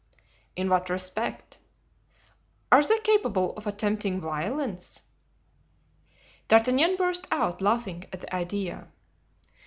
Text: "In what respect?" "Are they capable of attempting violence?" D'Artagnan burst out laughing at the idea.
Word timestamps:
"In 0.55 0.67
what 0.67 0.89
respect?" 0.89 1.59
"Are 2.71 2.81
they 2.83 2.97
capable 3.01 3.55
of 3.55 3.67
attempting 3.67 4.19
violence?" 4.19 5.01
D'Artagnan 6.47 6.95
burst 6.95 7.27
out 7.29 7.61
laughing 7.61 8.05
at 8.11 8.19
the 8.21 8.35
idea. 8.35 8.87